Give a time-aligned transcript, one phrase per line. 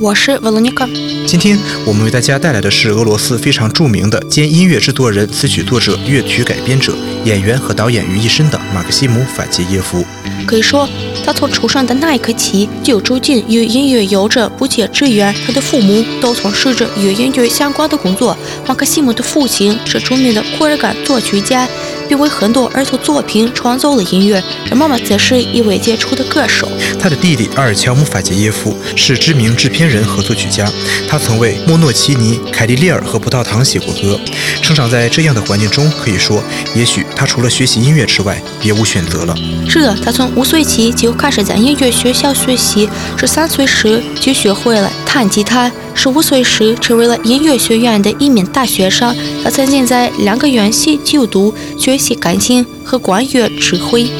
[0.00, 0.86] 我是维罗妮卡。
[1.26, 10.04] 今天我们为大家带来的是俄罗斯非常著名的兼音乐制作人、词曲作者、乐曲改编者、演员和导演于一身的马克西姆·法杰耶夫。
[10.46, 10.88] 可以说，
[11.24, 15.34] 他从出生的那一刻起就注定与音乐有着不解之缘。
[15.46, 18.36] 他的父母都从事着与音乐相关的工作。
[18.66, 21.68] 马克西姆的父亲是著名的库尔干作曲家。
[22.08, 24.42] 并为很多儿童作品创作了音乐。
[24.70, 26.68] 而妈妈则是一位杰出的歌手。
[26.98, 30.70] 他的弟弟阿尔乔姆·法杰耶夫是知名制片人和作曲家，
[31.08, 34.18] 他曾为莫诺奇尼、凯利列尔和葡萄糖写过歌。
[34.62, 36.42] 生长在这样的环境中，可以说，
[36.74, 39.34] 也许他除了学习音乐之外，别无选择了。
[39.68, 45.70] 是的，他从五岁起就开始在音乐学校学习，十三岁时就学会了弹吉他。
[45.94, 49.14] 十五岁时，成为了音乐学院的一名大学生。
[49.44, 54.10] 他曾经在两个院系就读，学习钢琴和管乐指挥。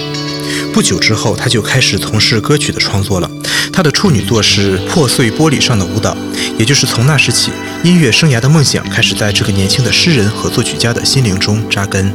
[0.73, 3.29] 不久之后，他就开始从事歌曲的创作了。
[3.73, 6.13] 他的处女作是《破碎玻璃上的舞蹈》，
[6.57, 7.51] 也就是从那时起，
[7.83, 12.15] 音乐生涯的梦想开始在这个年轻的诗人和作曲家的心灵中扎根。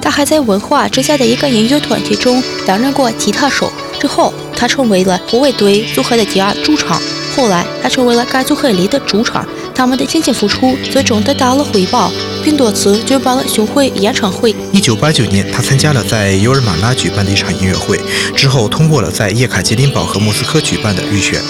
[0.00, 3.72] 他还在文化之下的一个音乐团体中担任过吉他手。
[4.00, 7.02] 之后，他成为了护卫队组合的第二主唱。
[7.34, 9.46] 后来，他成为了该组合里的主唱。
[9.74, 12.12] 他们的辛勤付出最终得到了回报，
[12.44, 14.54] 并多次举办了巡回演唱会。
[14.70, 17.98] 一九八九年，他参加了在尤尔马拉举办的一场音乐会，
[18.36, 21.40] 之后通过了在叶卡捷琳堡和莫斯科举办的预选。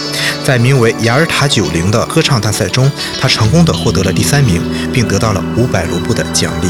[0.44, 4.62] 在名为雅尔塔九零的歌唱大赛中，他成功的获得了第三名，
[4.92, 6.68] 并得到了五百卢布的奖励。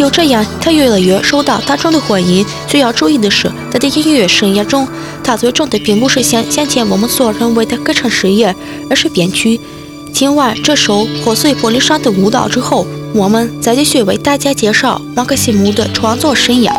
[0.00, 2.42] 就这样，他越来越受到大众的欢迎。
[2.66, 4.88] 最要注意的是，他的音乐生涯中，
[5.22, 8.56] 他最终的并不是像先前我们所认为的歌唱事业，
[8.88, 9.60] 而是编曲。
[10.14, 16.72] 听完这首破碎玻璃上的舞蹈之后，我们再继续为大家介绍马克西姆的创作生涯。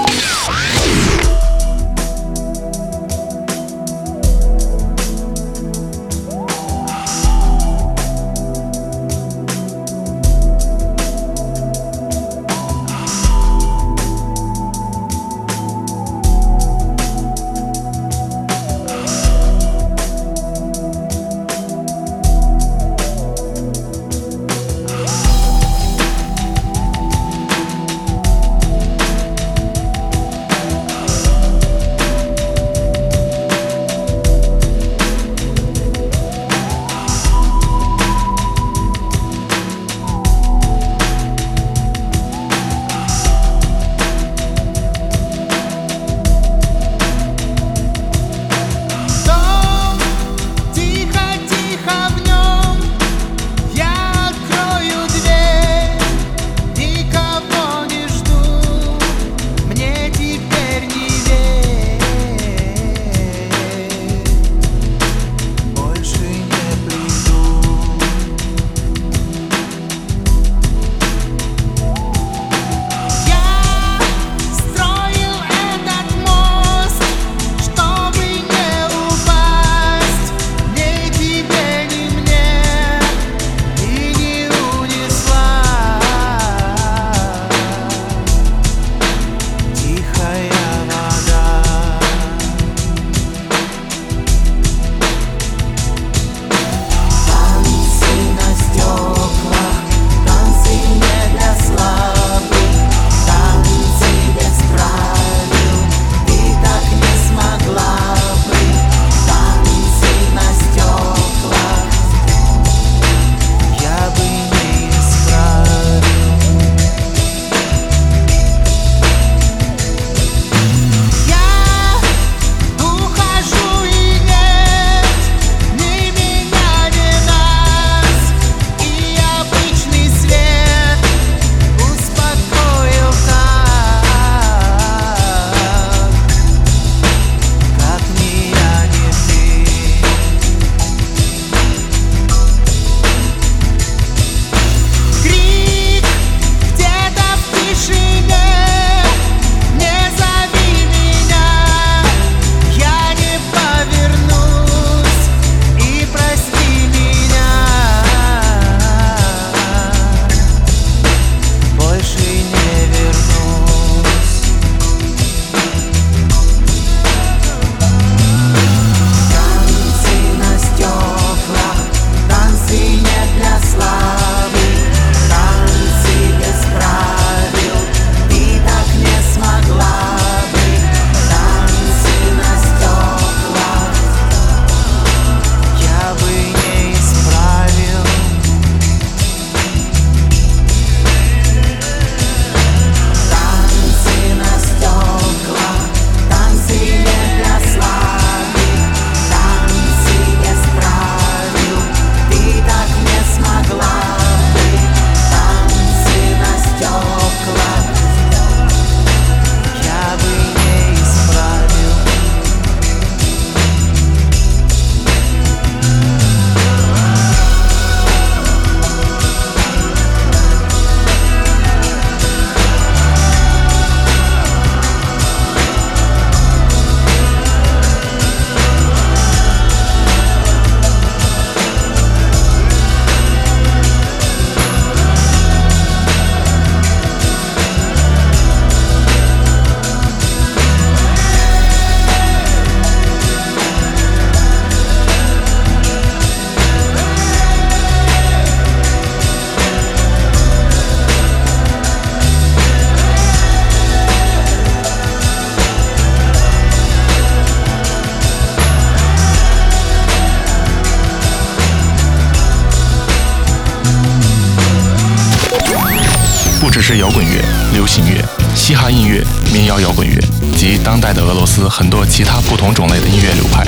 [272.11, 273.65] 其他不同种类的音乐流派。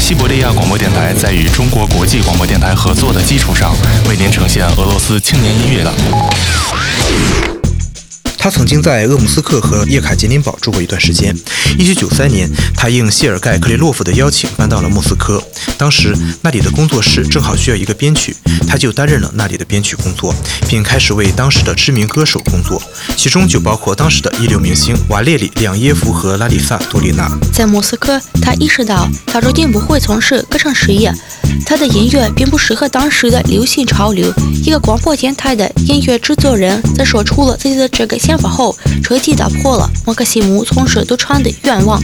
[0.00, 3.72] 西伯利亚广播电台在与中国国际广播电台合作的基础上，
[4.08, 7.59] 为您呈现俄罗斯青年音乐的。
[8.42, 11.36] 他曾经在鄂姆斯克和叶卡捷琳堡住过一段时间。
[11.78, 15.42] 1993年，他应谢尔盖·克雷洛夫的邀请搬到了莫斯科。
[15.76, 18.34] 当时那里的工作室正好需要一个编曲，
[18.66, 20.34] 他就担任了那里的编曲工作，
[20.66, 22.82] 并开始为当时的知名歌手工作，
[23.14, 27.30] 其中就包括当时的一流明星瓦列里·两耶夫和拉里萨·多丽娜。
[27.52, 31.12] 在莫斯科，他意识到他注定不会从事歌唱事业，
[31.66, 34.32] 他的音乐并不适合当时的流行潮流。
[34.64, 42.00] 一个广播电台的音乐制作人则说出了自己的这个法后，彻底打破了马克西姆从事独唱的愿望。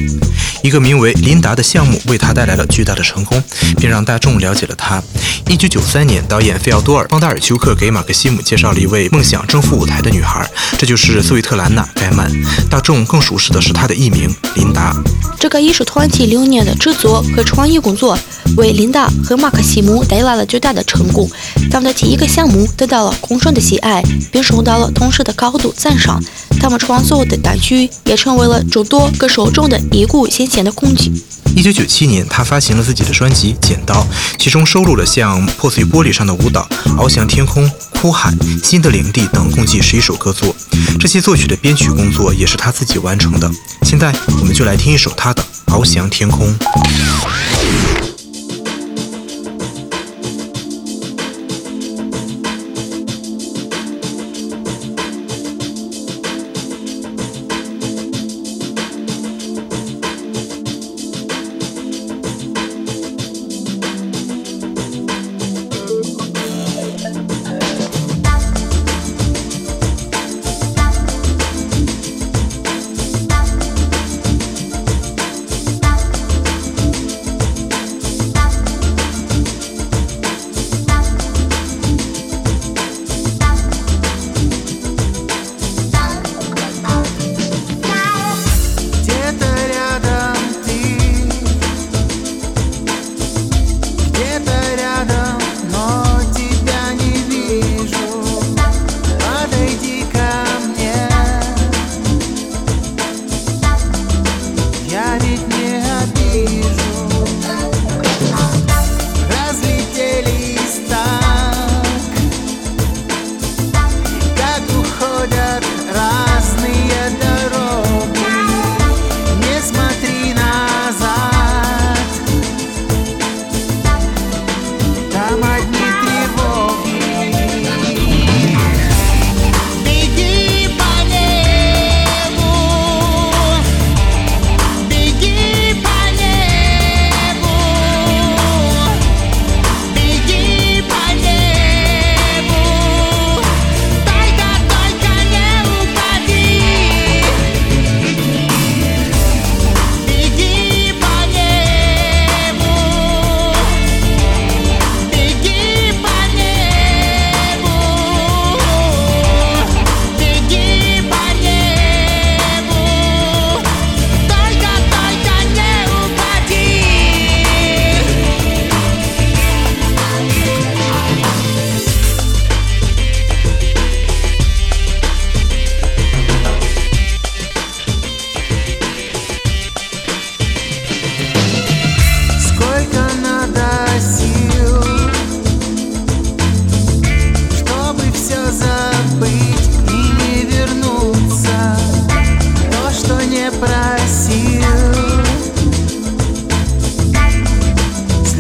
[0.63, 3.43] 一个名为琳达的项目为他带来了巨大的成功，
[3.79, 5.03] 并让大众了解了他。
[5.47, 12.29] 1993年，导演费奥多尔·邦达尔丘克给马克西姆介绍了一位梦想征服舞台的女孩，这就是斯维特兰娜·盖曼。
[12.69, 14.93] 大众更熟悉的是她的艺名琳达。
[15.39, 18.19] 这个艺术团体六年的制作和创意工作，
[18.57, 21.31] 为琳达和马克西姆带来了巨大的成功。
[21.71, 24.03] 他们的第一个项目得到了公众的喜爱，
[24.33, 26.16] 并受到了同事的高度赞赏。
[26.61, 31.13] 他们创作的单曲也成为了众多歌手中的一股新鲜的空气。
[31.55, 33.95] 一九九七年，他发行了自己的专辑《剪刀》，
[34.39, 37.65] 其中收录了像《破碎玻璃上的舞蹈》《翱翔天空》
[38.01, 40.55] 《哭喊》《新的领地》等共计十一首歌作。
[41.01, 43.51] 这些作曲的编曲工作也是他自己完成的。
[43.83, 45.43] 现在，我们就来听一首他的
[45.73, 46.47] 《翱翔天空》。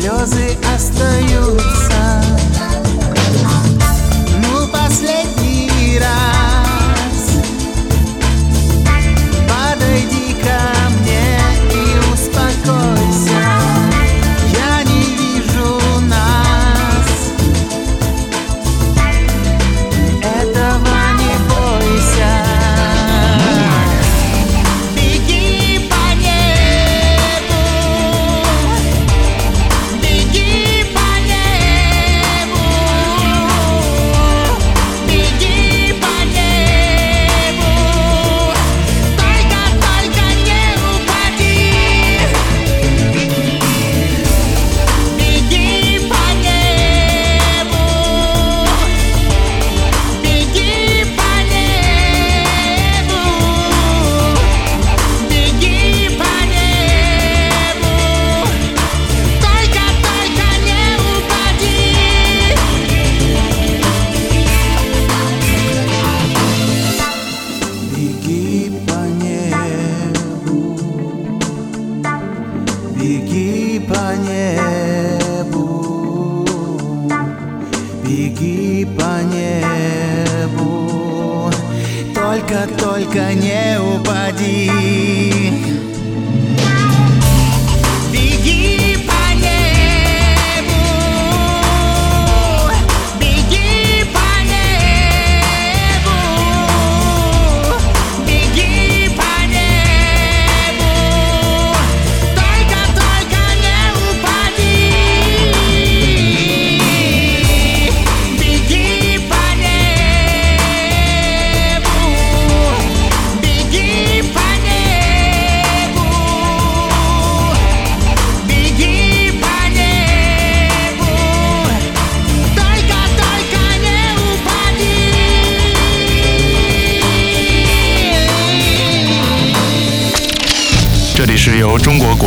[0.07, 1.86] слезы остаются.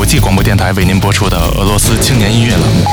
[0.10, 2.84] 际广播电台为您播出的俄罗斯青年音乐栏目。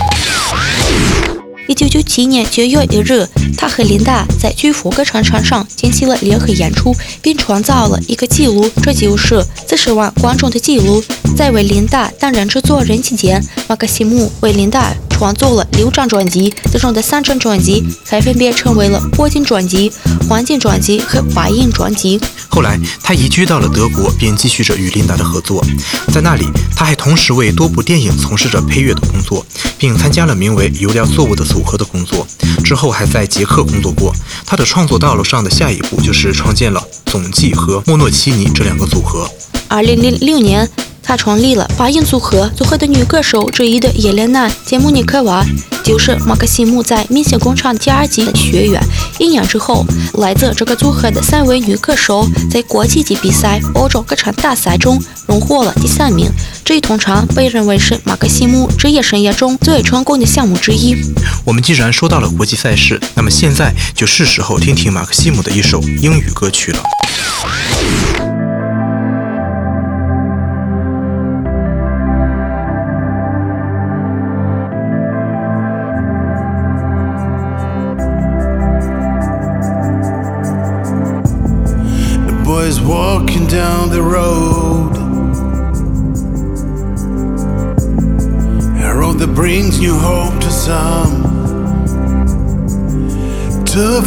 [1.67, 11.03] 一九九七年九月一日，他和琳达在巨佛歌唱场上进行了联合演出，并创造了一个纪录，这就是四十万观众的纪录。
[11.35, 19.91] 在为琳达担任制作人期间，马克西姆为琳达创作了六张专辑，其中的三张专辑还分别成为了铂金专辑、
[20.29, 22.21] 黄金专辑和白银专辑。
[22.51, 25.65] 后来，他移居到了德国，并继续着与琳达的合作。
[26.13, 26.45] 在那里，
[26.77, 29.45] 他还同时为多部电影从事着配乐的工作，
[29.79, 32.27] 并参加了名为“油料作物”的组合的工作。
[32.63, 34.15] 之后还在捷克工作过。
[34.45, 39.27] 他的创作道路上的下一步就是创建了总计和莫诺奇尼这两个组合。
[39.69, 40.69] 二零零六年，
[41.07, 45.47] 他创立了八音组合，组合的女歌手之一的叶莲娜·杰姆尼科娃，
[45.85, 48.83] 就是马克西姆在明星工厂第二季的学员。
[49.21, 56.29] 一年之后，来自这个组合的三位女歌手在国际级比赛欧洲歌唱大赛中荣获了第三名。
[56.65, 60.97] 这一通常被认为是马克西姆职业生涯中最成功的项目之一。
[61.45, 66.83] 我们既然说到了国际赛事，那么现在就是时候听听马克西姆的一首英语歌曲了。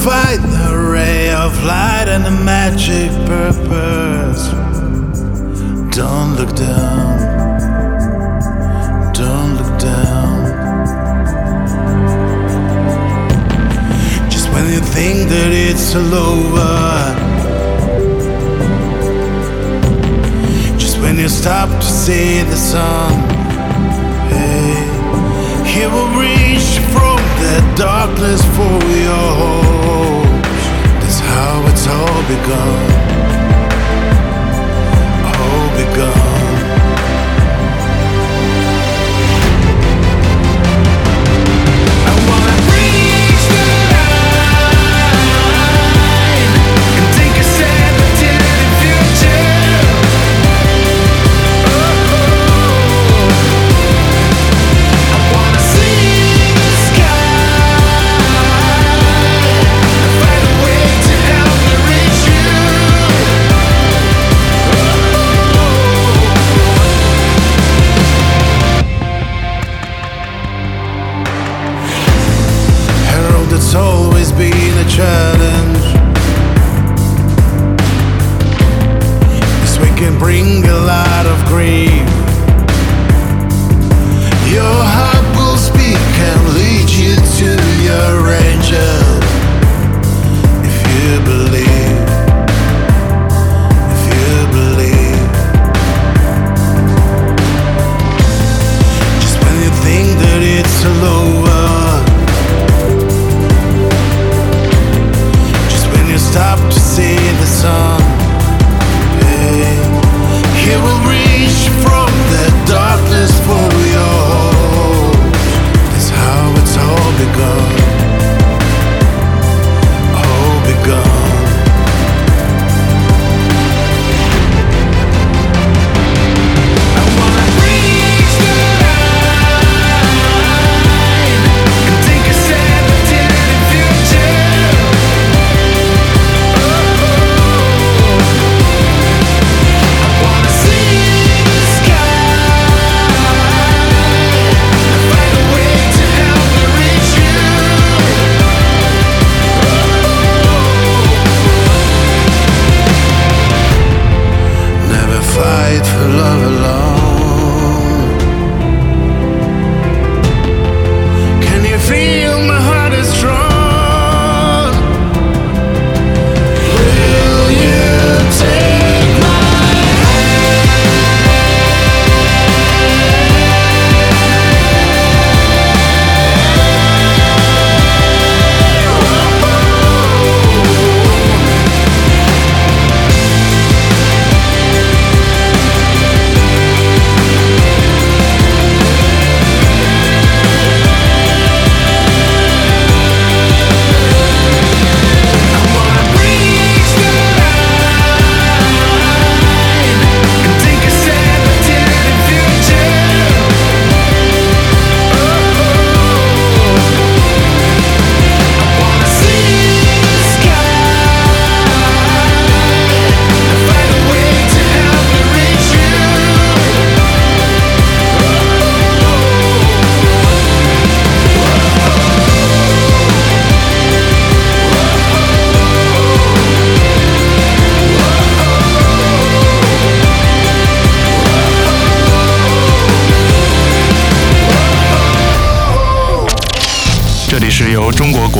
[0.03, 4.47] Find the ray of light and the magic purpose.
[5.93, 7.19] Don't look down.
[9.13, 10.39] Don't look down.
[14.31, 16.73] Just when you think that it's all over.
[20.77, 23.11] Just when you stop to see the sun,
[24.31, 24.75] hey,
[25.73, 29.78] he will reach from the darkness for your hopes.
[31.41, 32.81] How it's all begun.
[35.25, 36.28] All begun.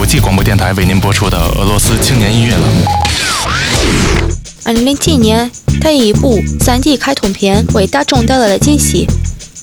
[0.09, 2.83] 际广播电台为您播出的俄罗斯青年音乐栏目。
[4.63, 9.05] 二零零七年，他以一部 3D 开通片为大众带来了惊喜。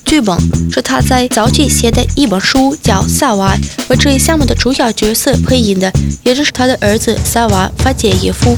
[0.04, 0.38] 剧本
[0.70, 3.56] 是他在早期写的一本书，叫《萨瓦》，
[3.88, 8.56] 为这一项目的主要角色配音的，也就是他的儿子萨瓦·法杰耶夫。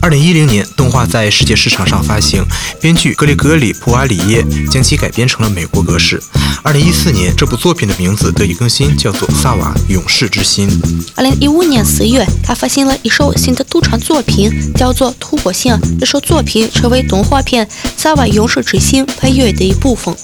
[0.00, 2.44] 二零一零年，动画在世界市场上发行，
[2.80, 6.22] 编剧格里格里·普瓦里耶将其改编成了美国格式。
[6.62, 10.68] 二零一四年，这部作品的名字得以更新，叫做《萨瓦：勇士之心》。
[11.16, 15.74] 二零一五年四月，他发行了一首新的独唱作品，叫做《突破性》。
[15.98, 20.14] 这首作品成为动画片《萨瓦：勇士之心》配乐的一部分。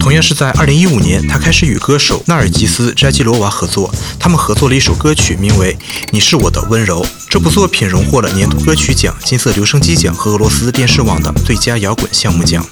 [0.00, 5.74] 同样是在二零一五年，他开始与歌手纳尔吉斯·扎基罗娃合作，他们合作了一首歌曲，名为
[6.10, 7.02] 《你是我的温柔》。
[7.30, 12.64] 这部作品荣获了年度歌曲奖、金色留声机奖和俄罗斯电视网的最佳摇滚项目奖。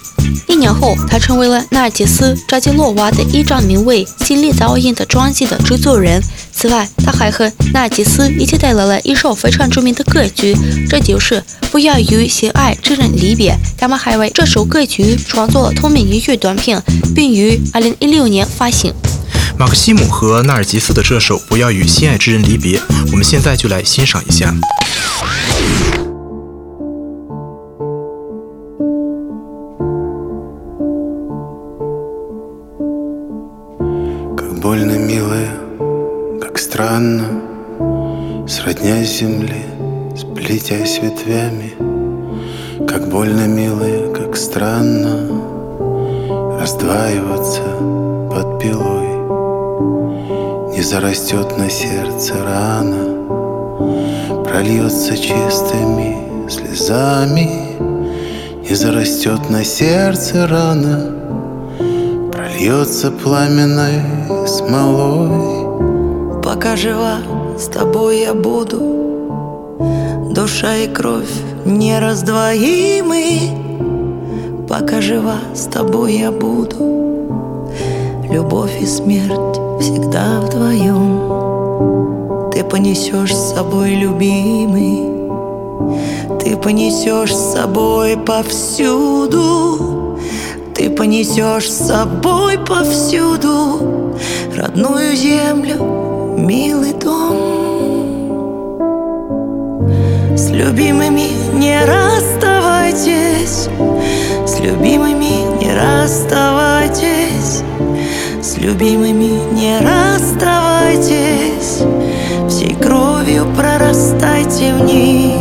[0.48, 6.20] 一年后，他成为了纳尔吉斯·扎基洛娃的一张名为《心力噪音》的专辑的制作人。
[6.52, 10.56] 此外，他还和纳尔吉斯一起带来了一首非常著名的歌曲，
[10.88, 11.34] 这就是
[11.70, 13.52] 《不要与心爱之人离别》。
[13.76, 16.82] 他们还为这首歌曲创作了同名音乐短片，
[17.14, 18.92] 并于2016年发行。
[19.58, 22.78] 马克西姆和纳尔吉斯的这首《不要与心爱之人离别》，
[23.12, 24.54] 我们现在就来欣赏一下。
[36.96, 39.66] Странно, Сродня земли,
[40.16, 41.74] сплетясь ветвями,
[42.88, 45.28] Как больно милая, как странно
[46.58, 47.60] Раздваиваться
[48.30, 49.08] под пилой.
[50.74, 53.04] Не зарастет на сердце рана,
[54.44, 57.76] Прольется чистыми слезами,
[58.66, 61.12] Не зарастет на сердце рана,
[62.32, 64.00] Прольется пламенной
[64.46, 65.65] смолой.
[66.56, 67.18] Пока жива,
[67.58, 68.78] с тобой я буду,
[70.30, 73.50] Душа и кровь нераздвоимы.
[74.66, 77.68] Пока жива, с тобой я буду,
[78.30, 81.20] Любовь и смерть всегда вдвоем.
[82.52, 85.10] Ты понесешь с собой, любимый,
[86.40, 90.18] Ты понесешь с собой повсюду,
[90.74, 94.06] Ты понесешь с собой повсюду
[94.56, 95.95] родную землю,
[96.36, 97.36] милый дом.
[100.36, 103.68] С любимыми не расставайтесь,
[104.46, 107.62] с любимыми не расставайтесь,
[108.42, 111.82] с любимыми не расставайтесь,
[112.48, 115.40] всей кровью прорастайте в них.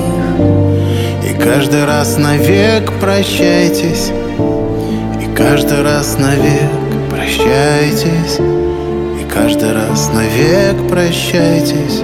[1.29, 4.11] И каждый раз навек прощайтесь,
[5.21, 6.71] и каждый раз навек
[7.09, 8.39] прощайтесь.
[9.35, 12.01] Каждый раз навек прощайтесь,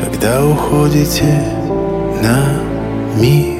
[0.00, 1.44] когда уходите
[2.22, 2.58] на
[3.20, 3.55] миг.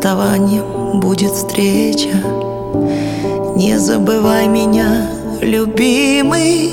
[0.00, 2.16] Расставанием будет встреча.
[3.54, 5.10] Не забывай меня,
[5.42, 6.72] любимый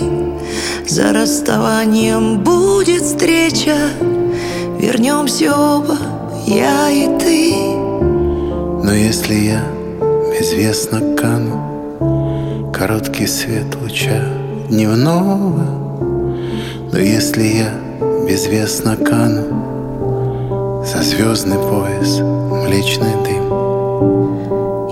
[0.87, 3.75] За расставанием будет встреча.
[4.79, 5.97] Вернемся оба,
[6.45, 7.53] я и ты.
[8.85, 9.61] Но если я
[10.31, 14.23] безвестно кану Короткий свет луча
[14.69, 15.65] дневного
[16.93, 17.69] Но если я
[18.25, 22.36] безвестно кану За звездный пояс
[22.67, 23.47] млечный дым.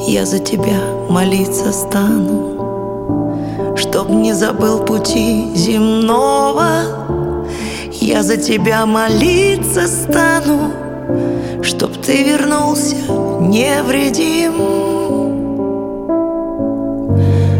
[0.07, 7.45] Я за тебя молиться стану Чтоб не забыл пути земного.
[7.99, 10.71] Я за тебя молиться стану
[11.61, 12.95] Чтоб ты вернулся
[13.41, 14.53] невредим.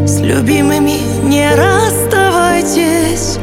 [0.06, 3.38] С любимыми не расставайтесь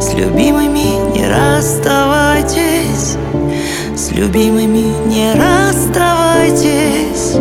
[0.00, 3.18] С любимыми не расставайтесь
[4.12, 7.36] Любимыми не расставайтесь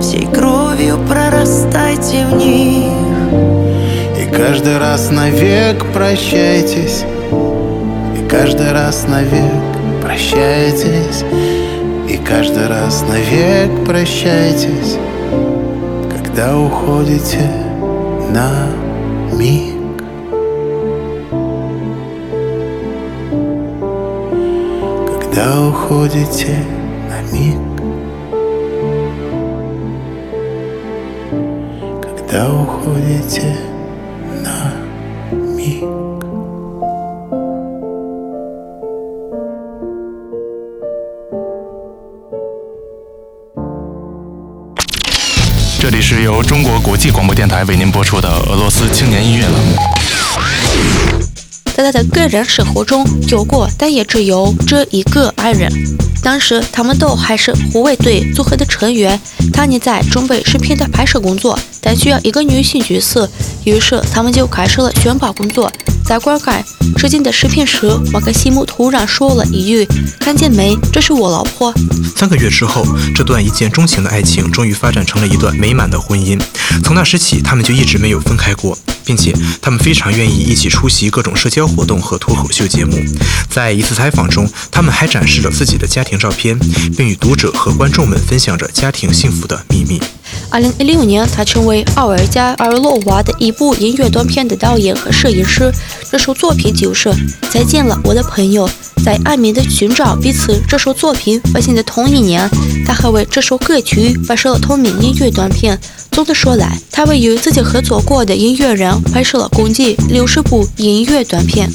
[0.00, 2.92] Всей кровью прорастайте в них.
[4.18, 7.04] И каждый раз навек прощайтесь
[8.16, 11.24] И каждый раз навек прощайтесь
[12.08, 14.96] И каждый раз навек прощайтесь
[16.10, 17.50] Когда уходите
[18.30, 18.68] на
[19.36, 19.77] миг
[25.37, 26.65] когда уходите
[27.09, 27.57] на миг,
[32.01, 33.55] когда уходите
[34.43, 34.73] на
[35.55, 35.83] миг.
[45.79, 49.96] 这里是由中国国际广播电台为您播出的俄罗斯青年音乐栏目。
[51.88, 55.72] 他的个人生活中有过，但也只有这一个爱人。
[56.22, 59.18] 当时他们都还是护卫队组合的成员，
[59.54, 63.26] 他正在准备视频的拍摄工作，但需要一个女性角色，
[63.64, 65.72] 于是他们就开始了宣发工作。
[66.04, 66.62] 在观看
[66.98, 69.86] 试镜的视频时，马克西姆突然说了一句
[70.20, 71.72] ：“看见没，这是我老婆。”
[72.14, 76.38] 三个月之后，这段一见钟情的爱情终于发展成了一段美满的婚姻。
[76.84, 78.76] 从那时起，他们就一直没有分开过，
[79.08, 83.02] 并且他们非常愿意一起出席各种社交活动和脱口秀节目。
[83.48, 86.58] 在一次采访中，他们还展示了自己的家庭照片，
[86.94, 89.98] 并与读者和观众们分享着家庭幸福的秘密。
[90.50, 95.70] 二零一六年，他成为奥尔加·阿尔洛娃的一部音乐短片的导演和摄影师。
[96.10, 97.08] 这首作品就是
[97.50, 98.66] 《再见了，我的朋友》。
[99.04, 102.48] 在暗迷的寻找彼此，这首作品发行的同一年，
[102.84, 105.78] 他还为这首歌曲拍摄了同名音乐短片。
[106.10, 111.70] 总的说来，他为与自己合作过的音乐人拍摄了共计六十部音乐短片。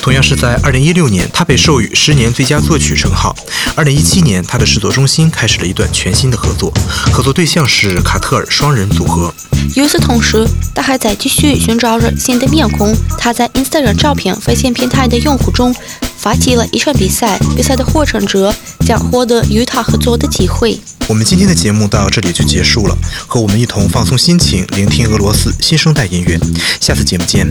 [0.00, 3.34] 同样是在2016年，他被授予十年最佳作曲称号。
[3.76, 6.72] 2017年，他的制作中心开始了一段全新的合作，
[7.12, 9.32] 合作对象是卡特尔双人组合。
[9.76, 12.94] 与此同时，他还在继续寻找着新的面孔。
[13.18, 15.74] 他在 Instagram 照片发现平台的用户中
[16.16, 18.54] 发起了一场比赛，比赛的获胜者
[18.84, 20.78] 将获得与他合作的机会。
[21.08, 26.38] 我们今天的节目到这里就结束了，和我们一同放松心情，聆听俄罗斯新生代音乐。
[26.80, 27.48] 下次节目见，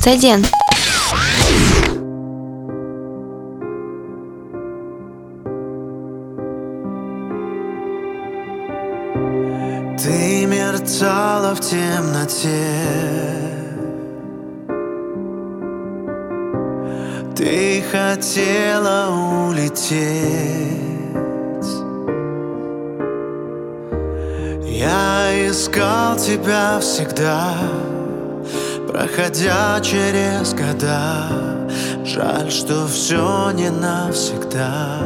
[0.00, 0.42] 再见。
[10.02, 12.48] Ты мерцала в темноте.
[17.36, 19.10] Ты хотела
[19.48, 19.92] улететь.
[24.64, 27.54] Я искал тебя всегда
[28.88, 31.28] Проходя через года
[32.04, 34.98] Жаль, что все не навсегда.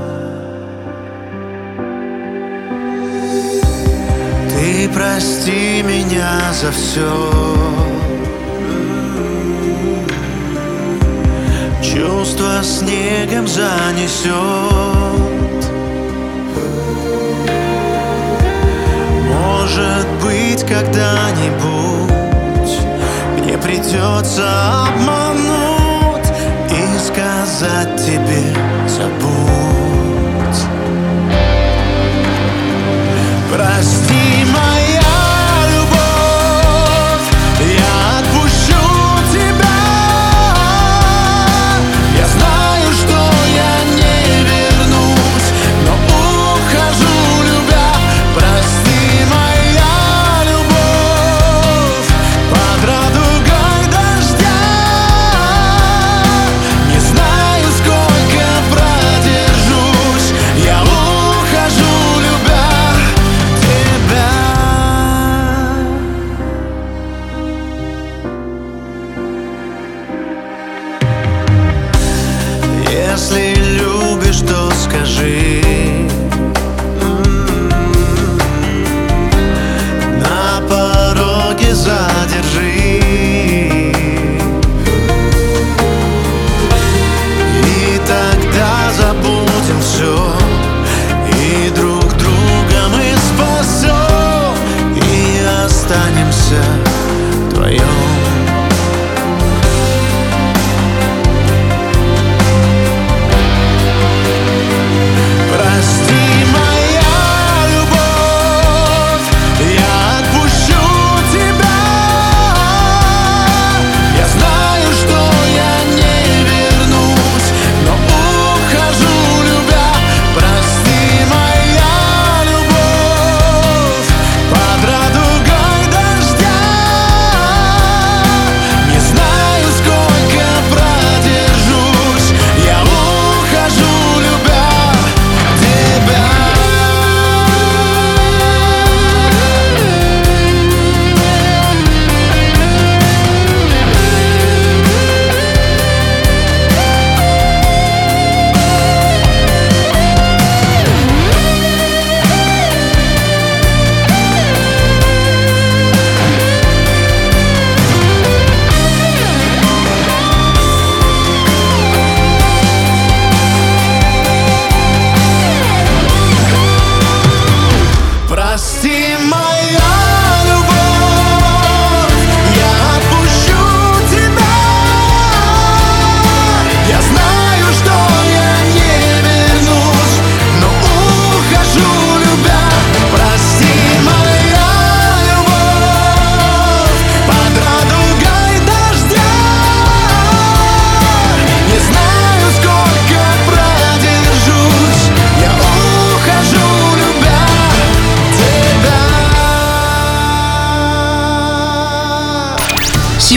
[4.50, 7.56] Ты прости меня за все
[11.82, 14.32] Чувство снегом занесет
[19.30, 22.15] Может быть, когда-нибудь
[23.66, 26.30] придется обмануть
[26.70, 28.65] И сказать тебе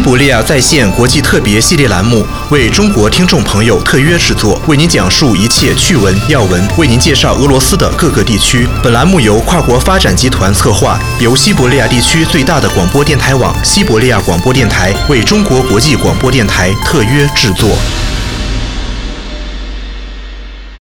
[0.10, 8.68] 西伯利亚在线国际特别系列栏目为中国听众朋友特约制作，为您讲述一切趣闻要闻，为您介绍俄罗斯的各个地区。
[8.82, 17.78] 本栏目由跨国发展集团策划，由西伯利亚地区最大的广播电台网——西伯利亚广播电台为中国国际广播电台特约制作。